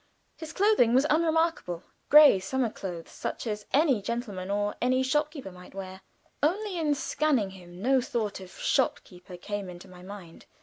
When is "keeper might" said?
5.29-5.75